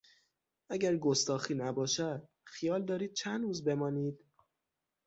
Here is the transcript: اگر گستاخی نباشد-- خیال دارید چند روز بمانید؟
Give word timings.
اگر 0.69 0.97
گستاخی 0.97 1.53
نباشد-- 1.55 2.21
خیال 2.53 2.85
دارید 2.85 3.13
چند 3.13 3.43
روز 3.43 3.63
بمانید؟ 3.63 4.19